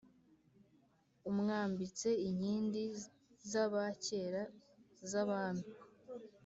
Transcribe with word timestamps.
amwambitse 1.29 2.09
inkindi 2.27 2.83
z’abakera 3.49 4.43
z’abami, 5.09 5.65